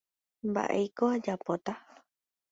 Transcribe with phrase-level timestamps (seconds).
[0.49, 1.73] mba'éiko ajapóta.